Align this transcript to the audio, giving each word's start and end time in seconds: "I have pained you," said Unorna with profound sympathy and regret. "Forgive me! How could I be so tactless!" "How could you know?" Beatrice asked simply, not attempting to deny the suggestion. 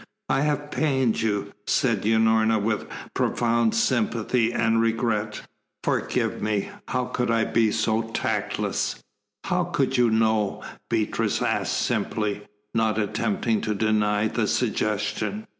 "I 0.29 0.41
have 0.41 0.71
pained 0.71 1.21
you," 1.21 1.51
said 1.67 2.01
Unorna 2.07 2.57
with 2.59 2.87
profound 3.13 3.75
sympathy 3.75 4.51
and 4.51 4.81
regret. 4.81 5.43
"Forgive 5.83 6.41
me! 6.41 6.69
How 6.87 7.05
could 7.05 7.29
I 7.29 7.43
be 7.45 7.69
so 7.71 8.01
tactless!" 8.09 9.03
"How 9.43 9.63
could 9.65 9.97
you 9.97 10.09
know?" 10.09 10.63
Beatrice 10.89 11.43
asked 11.43 11.77
simply, 11.77 12.41
not 12.73 12.97
attempting 12.97 13.61
to 13.61 13.75
deny 13.75 14.27
the 14.27 14.47
suggestion. 14.47 15.45